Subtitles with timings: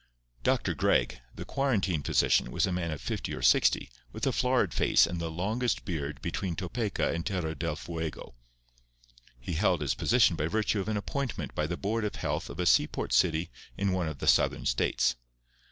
[0.41, 0.73] Dr.
[0.73, 5.05] Gregg, the quarantine physician, was a man of fifty or sixty, with a florid face
[5.05, 8.33] and the longest beard between Topeka and Terra del Fuego.
[9.39, 12.59] He held his position by virtue of an appointment by the Board of Health of
[12.59, 15.17] a seaport city in one of the Southern states.